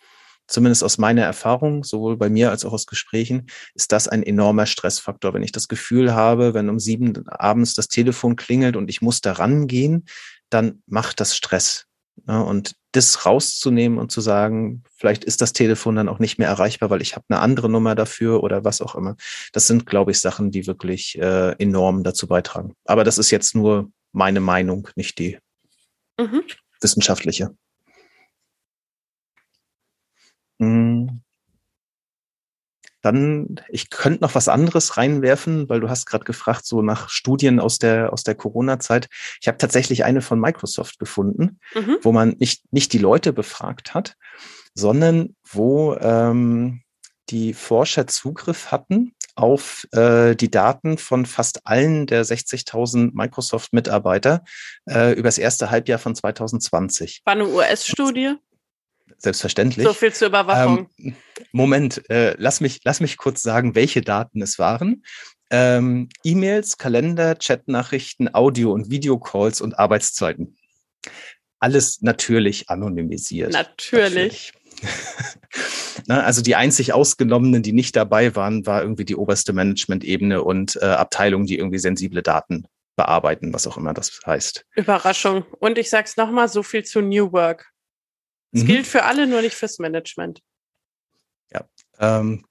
[0.46, 4.66] zumindest aus meiner Erfahrung, sowohl bei mir als auch aus Gesprächen, ist das ein enormer
[4.66, 5.34] Stressfaktor.
[5.34, 9.20] Wenn ich das Gefühl habe, wenn um sieben abends das Telefon klingelt und ich muss
[9.20, 10.06] da rangehen,
[10.50, 11.86] dann macht das Stress.
[12.28, 16.48] Ja, und das rauszunehmen und zu sagen, vielleicht ist das Telefon dann auch nicht mehr
[16.48, 19.16] erreichbar, weil ich habe eine andere Nummer dafür oder was auch immer.
[19.52, 22.74] Das sind, glaube ich, Sachen, die wirklich äh, enorm dazu beitragen.
[22.84, 25.38] Aber das ist jetzt nur meine Meinung, nicht die
[26.20, 26.42] mhm.
[26.82, 27.56] wissenschaftliche.
[30.62, 31.20] Hm.
[33.00, 37.58] Dann, ich könnte noch was anderes reinwerfen, weil du hast gerade gefragt, so nach Studien
[37.58, 39.08] aus der, aus der Corona-Zeit.
[39.40, 41.98] Ich habe tatsächlich eine von Microsoft gefunden, mhm.
[42.02, 44.14] wo man nicht, nicht die Leute befragt hat,
[44.74, 46.82] sondern wo ähm,
[47.30, 54.44] die Forscher Zugriff hatten auf äh, die Daten von fast allen der 60.000 Microsoft-Mitarbeiter
[54.88, 57.22] äh, über das erste Halbjahr von 2020.
[57.24, 58.36] War eine US-Studie?
[59.18, 59.86] Selbstverständlich.
[59.86, 60.88] So viel zur Überwachung.
[60.98, 61.16] Ähm,
[61.52, 65.04] Moment, äh, lass, mich, lass mich kurz sagen, welche Daten es waren.
[65.50, 70.56] Ähm, E-Mails, Kalender, Chatnachrichten, Audio- und Videocalls und Arbeitszeiten.
[71.58, 73.52] Alles natürlich anonymisiert.
[73.52, 74.52] Natürlich.
[76.06, 80.76] Na, also die einzig Ausgenommenen, die nicht dabei waren, war irgendwie die oberste Management-Ebene und
[80.80, 84.64] äh, Abteilungen, die irgendwie sensible Daten bearbeiten, was auch immer das heißt.
[84.74, 85.44] Überraschung.
[85.60, 87.71] Und ich sag's nochmal, so viel zu New Work.
[88.52, 88.66] Es mhm.
[88.66, 90.40] gilt für alle, nur nicht fürs Management.
[91.50, 91.64] Ja.
[91.98, 92.44] Ähm,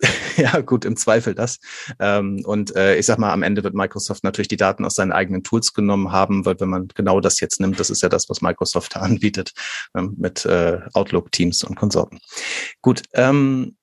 [0.36, 1.58] ja, gut, im Zweifel das.
[1.98, 5.12] Ähm, und äh, ich sag mal, am Ende wird Microsoft natürlich die Daten aus seinen
[5.12, 8.28] eigenen Tools genommen haben, weil wenn man genau das jetzt nimmt, das ist ja das,
[8.28, 9.52] was Microsoft anbietet
[9.96, 12.20] ähm, mit äh, Outlook, Teams und Konsorten.
[12.80, 13.77] Gut, ähm,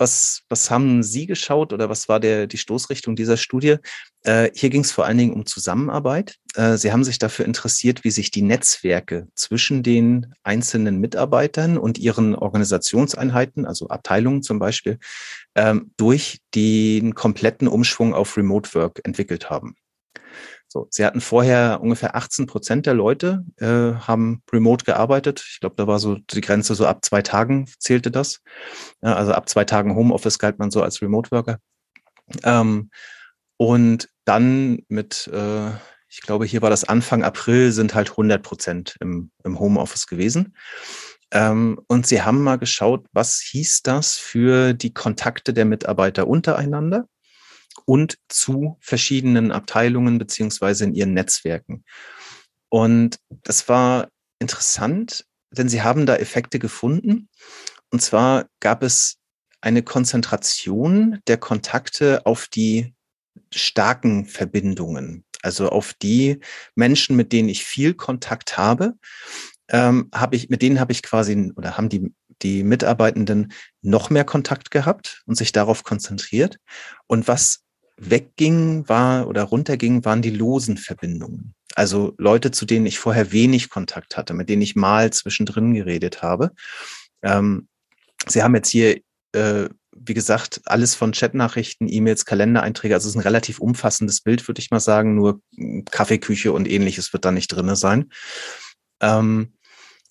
[0.00, 3.76] was, was haben Sie geschaut oder was war der, die Stoßrichtung dieser Studie?
[4.22, 6.36] Äh, hier ging es vor allen Dingen um Zusammenarbeit.
[6.54, 11.98] Äh, Sie haben sich dafür interessiert, wie sich die Netzwerke zwischen den einzelnen Mitarbeitern und
[11.98, 14.98] ihren Organisationseinheiten, also Abteilungen zum Beispiel,
[15.54, 19.76] ähm, durch den kompletten Umschwung auf Remote Work entwickelt haben.
[20.72, 23.66] So, sie hatten vorher ungefähr 18 Prozent der Leute äh,
[24.06, 25.44] haben remote gearbeitet.
[25.44, 28.40] Ich glaube, da war so die Grenze so ab zwei Tagen zählte das.
[29.02, 31.58] Ja, also ab zwei Tagen Homeoffice galt man so als Remote Worker.
[32.44, 32.90] Ähm,
[33.56, 35.70] und dann mit, äh,
[36.08, 40.54] ich glaube, hier war das Anfang April, sind halt 100 Prozent im, im Homeoffice gewesen.
[41.32, 47.06] Ähm, und sie haben mal geschaut, was hieß das für die Kontakte der Mitarbeiter untereinander
[47.90, 51.82] und zu verschiedenen Abteilungen beziehungsweise in ihren Netzwerken.
[52.68, 57.28] Und das war interessant, denn sie haben da Effekte gefunden.
[57.90, 59.16] Und zwar gab es
[59.60, 62.94] eine Konzentration der Kontakte auf die
[63.52, 66.38] starken Verbindungen, also auf die
[66.76, 68.94] Menschen, mit denen ich viel Kontakt habe,
[69.68, 74.24] ähm, habe ich, mit denen habe ich quasi oder haben die, die Mitarbeitenden noch mehr
[74.24, 76.58] Kontakt gehabt und sich darauf konzentriert.
[77.08, 77.64] Und was
[78.00, 81.54] wegging war oder runterging, waren die losen Verbindungen.
[81.74, 86.22] Also Leute, zu denen ich vorher wenig Kontakt hatte, mit denen ich mal zwischendrin geredet
[86.22, 86.50] habe.
[87.22, 87.68] Ähm,
[88.26, 89.00] Sie haben jetzt hier,
[89.32, 92.94] äh, wie gesagt, alles von Chatnachrichten, E-Mails, Kalendereinträge.
[92.94, 95.14] Also es ist ein relativ umfassendes Bild, würde ich mal sagen.
[95.14, 95.40] Nur
[95.90, 98.10] Kaffeeküche und ähnliches wird da nicht drinne sein.
[99.00, 99.54] Ähm,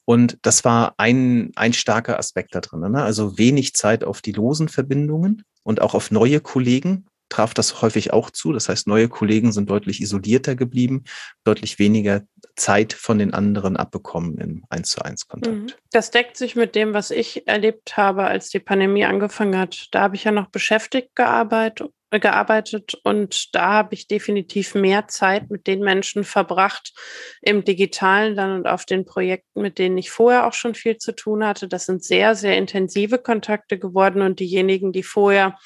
[0.06, 2.80] und das war ein, ein starker Aspekt da drin.
[2.80, 3.04] Ne?
[3.04, 8.12] Also wenig Zeit auf die losen Verbindungen und auch auf neue Kollegen, traf das häufig
[8.12, 8.52] auch zu.
[8.52, 11.04] Das heißt, neue Kollegen sind deutlich isolierter geblieben,
[11.44, 12.24] deutlich weniger
[12.56, 15.56] Zeit von den anderen abbekommen im 1 zu 1 Kontakt.
[15.56, 15.68] Mhm.
[15.92, 19.88] Das deckt sich mit dem, was ich erlebt habe, als die Pandemie angefangen hat.
[19.92, 25.08] Da habe ich ja noch beschäftigt gearbeitet, äh, gearbeitet und da habe ich definitiv mehr
[25.08, 26.94] Zeit mit den Menschen verbracht
[27.42, 31.12] im digitalen dann und auf den Projekten, mit denen ich vorher auch schon viel zu
[31.12, 31.68] tun hatte.
[31.68, 35.58] Das sind sehr, sehr intensive Kontakte geworden und diejenigen, die vorher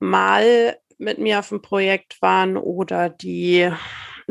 [0.00, 3.70] mal mit mir auf dem Projekt waren oder die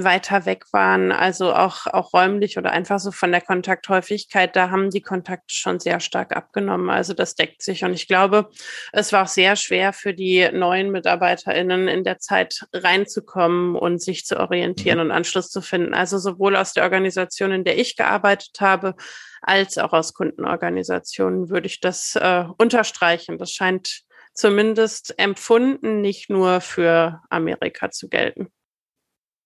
[0.03, 4.89] weiter weg waren, also auch, auch räumlich oder einfach so von der Kontakthäufigkeit, da haben
[4.89, 6.89] die Kontakte schon sehr stark abgenommen.
[6.89, 7.83] Also das deckt sich.
[7.83, 8.49] Und ich glaube,
[8.91, 14.25] es war auch sehr schwer für die neuen MitarbeiterInnen in der Zeit reinzukommen und sich
[14.25, 15.05] zu orientieren mhm.
[15.05, 15.93] und Anschluss zu finden.
[15.93, 18.95] Also sowohl aus der Organisation, in der ich gearbeitet habe,
[19.41, 23.37] als auch aus Kundenorganisationen würde ich das äh, unterstreichen.
[23.37, 24.03] Das scheint
[24.39, 28.47] zumindest empfunden nicht nur für Amerika zu gelten.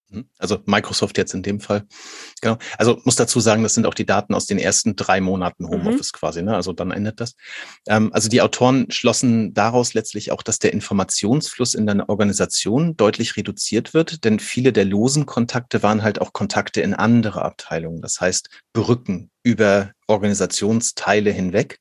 [0.09, 0.29] Mhm.
[0.37, 1.85] Also Microsoft jetzt in dem Fall.
[2.41, 2.57] Genau.
[2.77, 6.11] Also muss dazu sagen, das sind auch die Daten aus den ersten drei Monaten Homeoffice
[6.13, 6.17] mhm.
[6.17, 6.43] quasi.
[6.43, 6.55] Ne?
[6.55, 7.35] Also dann endet das.
[7.87, 13.35] Ähm, also die Autoren schlossen daraus letztlich auch, dass der Informationsfluss in der Organisation deutlich
[13.35, 18.01] reduziert wird, denn viele der losen Kontakte waren halt auch Kontakte in andere Abteilungen.
[18.01, 21.79] Das heißt Brücken über Organisationsteile hinweg.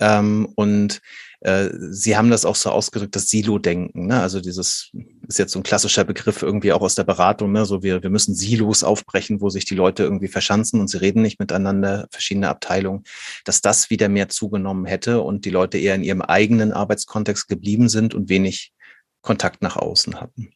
[0.00, 1.00] Ähm, und
[1.42, 4.06] äh, Sie haben das auch so ausgedrückt, das Silo-Denken.
[4.06, 4.20] Ne?
[4.20, 4.92] Also dieses
[5.26, 7.50] ist jetzt so ein klassischer Begriff irgendwie auch aus der Beratung.
[7.50, 7.66] Ne?
[7.66, 11.20] So wir, wir müssen Silos aufbrechen, wo sich die Leute irgendwie verschanzen und sie reden
[11.22, 13.02] nicht miteinander, verschiedene Abteilungen,
[13.44, 17.88] dass das wieder mehr zugenommen hätte und die Leute eher in ihrem eigenen Arbeitskontext geblieben
[17.88, 18.72] sind und wenig
[19.20, 20.52] Kontakt nach außen hatten.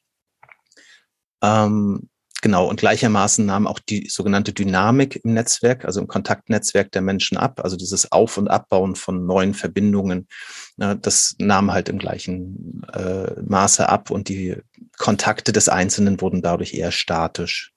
[1.42, 2.08] Ähm,
[2.46, 7.36] Genau, und gleichermaßen nahm auch die sogenannte Dynamik im Netzwerk, also im Kontaktnetzwerk der Menschen
[7.36, 10.28] ab, also dieses Auf- und Abbauen von neuen Verbindungen,
[10.76, 14.54] das nahm halt im gleichen äh, Maße ab und die
[14.96, 17.72] Kontakte des Einzelnen wurden dadurch eher statisch.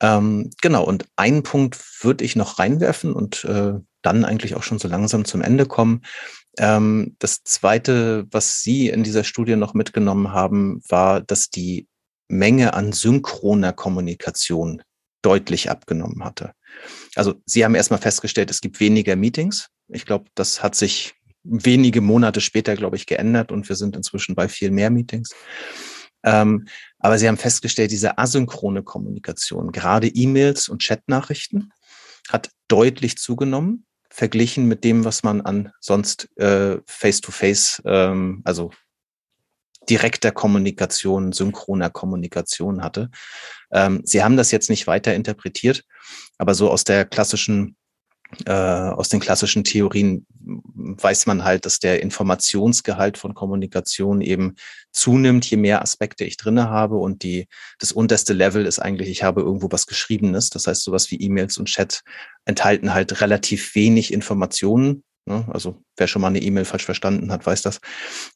[0.00, 4.78] Ähm, genau, und einen Punkt würde ich noch reinwerfen und äh, dann eigentlich auch schon
[4.78, 6.02] so langsam zum Ende kommen.
[6.58, 11.88] Ähm, das Zweite, was Sie in dieser Studie noch mitgenommen haben, war, dass die
[12.28, 14.82] Menge an synchroner Kommunikation
[15.22, 16.52] deutlich abgenommen hatte.
[17.14, 19.68] Also Sie haben erstmal festgestellt, es gibt weniger Meetings.
[19.88, 24.34] Ich glaube, das hat sich wenige Monate später, glaube ich, geändert und wir sind inzwischen
[24.34, 25.30] bei viel mehr Meetings.
[26.24, 26.66] Ähm,
[26.98, 31.72] aber Sie haben festgestellt, diese asynchrone Kommunikation, gerade E-Mails und Chatnachrichten,
[32.28, 38.70] hat deutlich zugenommen, verglichen mit dem, was man an sonst äh, Face-to-Face, -face, ähm, also
[39.88, 43.10] direkter Kommunikation, synchroner Kommunikation hatte.
[43.72, 45.84] Ähm, Sie haben das jetzt nicht weiter interpretiert,
[46.38, 47.76] aber so aus der klassischen
[48.46, 54.54] äh, aus den klassischen Theorien weiß man halt, dass der Informationsgehalt von Kommunikation eben
[54.92, 56.96] zunimmt, je mehr Aspekte ich drinne habe.
[56.96, 57.46] Und die,
[57.78, 60.50] das unterste Level ist eigentlich, ich habe irgendwo was Geschriebenes.
[60.50, 62.02] Das heißt, sowas wie E-Mails und Chat
[62.44, 65.04] enthalten halt relativ wenig Informationen.
[65.26, 65.46] Ne?
[65.50, 67.80] Also wer schon mal eine E-Mail falsch verstanden hat, weiß das.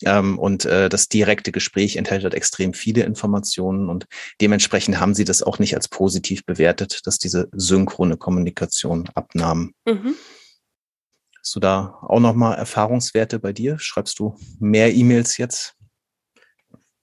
[0.05, 4.07] Ähm, und äh, das direkte Gespräch enthält halt extrem viele Informationen und
[4.41, 9.75] dementsprechend haben sie das auch nicht als positiv bewertet, dass diese synchrone Kommunikation abnahm.
[9.87, 10.15] Mhm.
[11.39, 13.79] Hast du da auch nochmal Erfahrungswerte bei dir?
[13.79, 15.75] Schreibst du mehr E-Mails jetzt?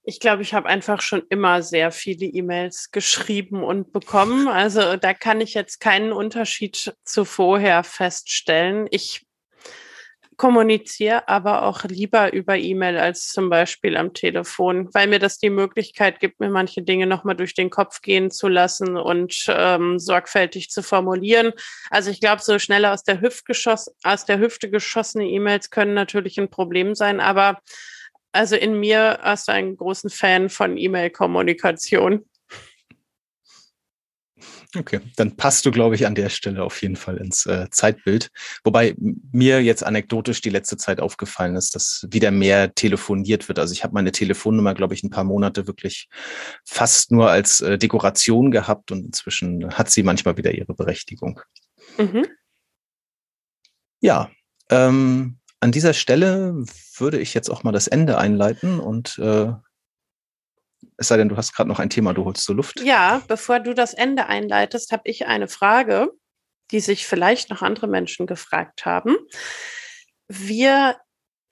[0.07, 4.47] Ich glaube, ich habe einfach schon immer sehr viele E-Mails geschrieben und bekommen.
[4.47, 8.87] Also da kann ich jetzt keinen Unterschied zu vorher feststellen.
[8.91, 9.24] Ich
[10.37, 15.49] kommuniziere aber auch lieber über E-Mail als zum Beispiel am Telefon, weil mir das die
[15.49, 20.69] Möglichkeit gibt, mir manche Dinge nochmal durch den Kopf gehen zu lassen und ähm, sorgfältig
[20.69, 21.53] zu formulieren.
[21.89, 23.21] Also ich glaube, so schnell aus der,
[24.03, 27.59] aus der Hüfte geschossene E-Mails können natürlich ein Problem sein, aber
[28.31, 32.25] also in mir hast du einen großen Fan von E-Mail-Kommunikation.
[34.77, 38.29] Okay, dann passt du, glaube ich, an der Stelle auf jeden Fall ins äh, Zeitbild.
[38.63, 38.95] Wobei
[39.31, 43.59] mir jetzt anekdotisch die letzte Zeit aufgefallen ist, dass wieder mehr telefoniert wird.
[43.59, 46.09] Also ich habe meine Telefonnummer, glaube ich, ein paar Monate wirklich
[46.65, 51.41] fast nur als äh, Dekoration gehabt und inzwischen hat sie manchmal wieder ihre Berechtigung.
[51.97, 52.25] Mhm.
[54.01, 54.29] Ja,
[54.69, 56.53] ähm, an dieser Stelle
[56.97, 59.51] würde ich jetzt auch mal das Ende einleiten und äh,
[60.97, 62.79] es sei denn, du hast gerade noch ein Thema, du holst zur Luft.
[62.81, 66.11] Ja, bevor du das Ende einleitest, habe ich eine Frage,
[66.71, 69.15] die sich vielleicht noch andere Menschen gefragt haben.
[70.27, 70.97] Wir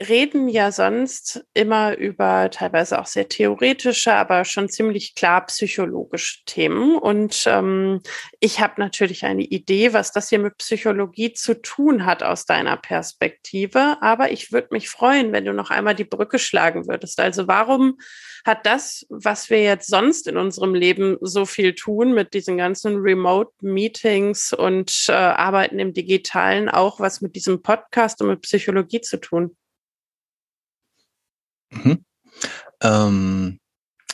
[0.09, 6.97] reden ja sonst immer über teilweise auch sehr theoretische, aber schon ziemlich klar psychologische Themen.
[6.97, 8.01] Und ähm,
[8.39, 12.77] ich habe natürlich eine Idee, was das hier mit Psychologie zu tun hat aus deiner
[12.77, 13.97] Perspektive.
[14.01, 17.19] Aber ich würde mich freuen, wenn du noch einmal die Brücke schlagen würdest.
[17.19, 17.97] Also warum
[18.45, 22.97] hat das, was wir jetzt sonst in unserem Leben so viel tun mit diesen ganzen
[22.97, 29.17] Remote-Meetings und äh, Arbeiten im Digitalen, auch was mit diesem Podcast und mit Psychologie zu
[29.17, 29.55] tun?
[31.73, 32.05] Mhm.
[32.81, 33.59] Ähm,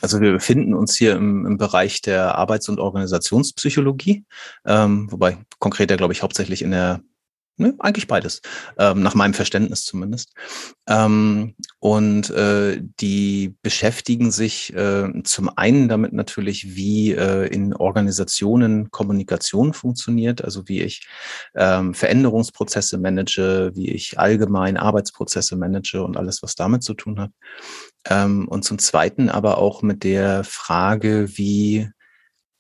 [0.02, 4.26] also wir befinden uns hier im, im Bereich der Arbeits- und Organisationspsychologie,
[4.66, 7.02] ähm, wobei konkret ja, glaube ich, hauptsächlich in der
[7.60, 8.42] Ne, eigentlich beides,
[8.78, 10.34] ähm, nach meinem Verständnis zumindest.
[10.88, 18.92] Ähm, und äh, die beschäftigen sich äh, zum einen damit natürlich, wie äh, in Organisationen
[18.92, 21.06] Kommunikation funktioniert, also wie ich
[21.54, 27.32] ähm, Veränderungsprozesse manage, wie ich allgemein Arbeitsprozesse manage und alles, was damit zu tun hat.
[28.10, 31.90] Ähm, und zum Zweiten aber auch mit der Frage, wie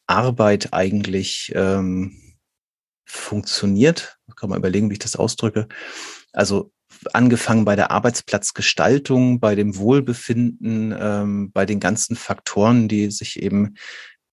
[0.07, 2.35] Arbeit eigentlich ähm,
[3.05, 4.18] funktioniert.
[4.39, 5.67] Kann man überlegen, wie ich das ausdrücke.
[6.33, 6.71] Also
[7.13, 13.75] angefangen bei der Arbeitsplatzgestaltung, bei dem Wohlbefinden, ähm, bei den ganzen Faktoren, die sich eben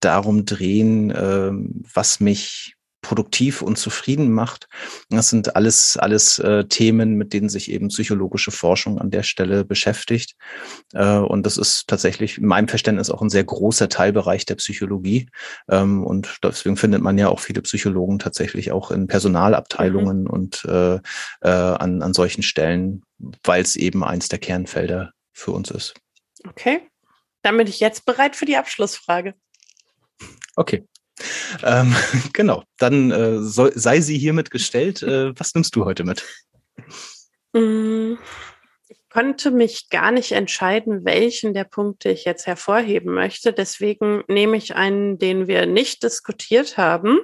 [0.00, 2.75] darum drehen, ähm, was mich
[3.06, 4.66] produktiv und zufrieden macht.
[5.10, 9.64] Das sind alles, alles äh, Themen, mit denen sich eben psychologische Forschung an der Stelle
[9.64, 10.34] beschäftigt.
[10.92, 15.28] Äh, und das ist tatsächlich in meinem Verständnis auch ein sehr großer Teilbereich der Psychologie.
[15.70, 20.30] Ähm, und deswegen findet man ja auch viele Psychologen tatsächlich auch in Personalabteilungen mhm.
[20.30, 23.04] und äh, äh, an, an solchen Stellen,
[23.44, 25.94] weil es eben eins der Kernfelder für uns ist.
[26.48, 26.80] Okay.
[27.42, 29.34] Dann bin ich jetzt bereit für die Abschlussfrage.
[30.56, 30.88] Okay.
[31.62, 31.94] Ähm,
[32.32, 35.02] genau, dann äh, soll, sei sie hiermit gestellt.
[35.02, 36.24] Äh, was nimmst du heute mit?
[37.52, 38.14] Mm,
[38.88, 43.52] ich konnte mich gar nicht entscheiden, welchen der Punkte ich jetzt hervorheben möchte.
[43.52, 47.18] Deswegen nehme ich einen, den wir nicht diskutiert haben,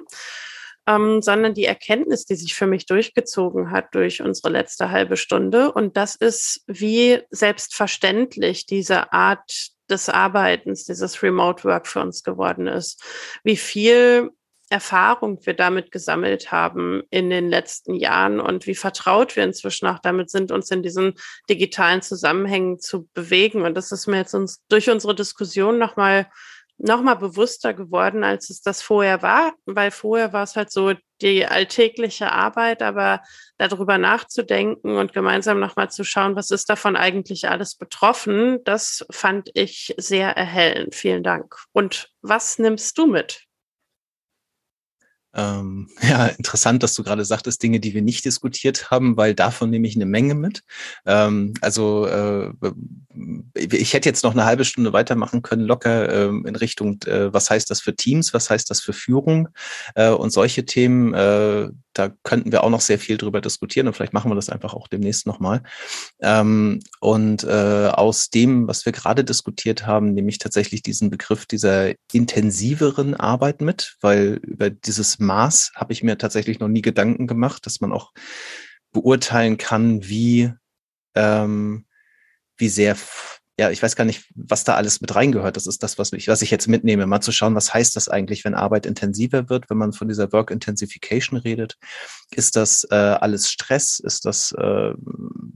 [0.87, 5.71] ähm, sondern die Erkenntnis, die sich für mich durchgezogen hat durch unsere letzte halbe Stunde.
[5.71, 12.67] Und das ist, wie selbstverständlich diese Art des Arbeitens, dieses Remote Work für uns geworden
[12.67, 13.03] ist.
[13.43, 14.31] Wie viel
[14.69, 19.99] Erfahrung wir damit gesammelt haben in den letzten Jahren und wie vertraut wir inzwischen auch
[19.99, 21.13] damit sind, uns in diesen
[21.47, 23.61] digitalen Zusammenhängen zu bewegen.
[23.61, 26.27] Und das ist mir jetzt uns durch unsere Diskussion nochmal
[26.77, 30.93] noch mal bewusster geworden, als es das vorher war, weil vorher war es halt so
[31.21, 33.21] die alltägliche Arbeit, aber
[33.57, 39.49] darüber nachzudenken und gemeinsam nochmal zu schauen, was ist davon eigentlich alles betroffen, das fand
[39.53, 40.95] ich sehr erhellend.
[40.95, 41.55] Vielen Dank.
[41.71, 43.45] Und was nimmst du mit?
[45.35, 49.69] Ähm, ja, interessant, dass du gerade sagtest, Dinge, die wir nicht diskutiert haben, weil davon
[49.69, 50.63] nehme ich eine Menge mit.
[51.05, 52.51] Ähm, also äh,
[53.55, 57.49] ich hätte jetzt noch eine halbe Stunde weitermachen können, locker ähm, in Richtung, äh, was
[57.49, 59.49] heißt das für Teams, was heißt das für Führung
[59.95, 61.13] äh, und solche Themen.
[61.13, 64.49] Äh, da könnten wir auch noch sehr viel drüber diskutieren und vielleicht machen wir das
[64.49, 65.61] einfach auch demnächst nochmal.
[66.21, 71.45] Ähm, und äh, aus dem, was wir gerade diskutiert haben, nehme ich tatsächlich diesen Begriff
[71.45, 77.27] dieser intensiveren Arbeit mit, weil über dieses Maß habe ich mir tatsächlich noch nie Gedanken
[77.27, 78.13] gemacht, dass man auch
[78.91, 80.51] beurteilen kann, wie,
[81.15, 81.85] ähm,
[82.57, 82.95] wie sehr
[83.59, 85.57] ja, ich weiß gar nicht, was da alles mit reingehört.
[85.57, 88.09] Das ist das, was ich, was ich jetzt mitnehme, mal zu schauen, was heißt das
[88.09, 91.77] eigentlich, wenn Arbeit intensiver wird, wenn man von dieser Work Intensification redet.
[92.31, 93.99] Ist das äh, alles Stress?
[93.99, 94.93] Ist das äh,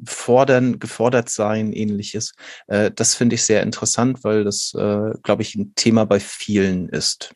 [0.05, 2.33] fordern, gefordert sein, ähnliches?
[2.67, 6.89] Äh, das finde ich sehr interessant, weil das, äh, glaube ich, ein Thema bei vielen
[6.89, 7.33] ist,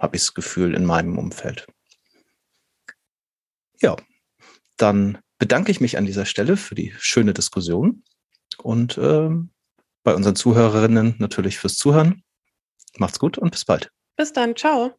[0.00, 1.66] habe ich das Gefühl in meinem Umfeld.
[3.80, 3.96] Ja,
[4.76, 8.02] dann bedanke ich mich an dieser Stelle für die schöne Diskussion
[8.58, 9.50] und ähm,
[10.02, 12.22] bei unseren Zuhörerinnen natürlich fürs Zuhören.
[12.96, 13.90] Macht's gut und bis bald.
[14.16, 14.56] Bis dann.
[14.56, 14.94] Ciao.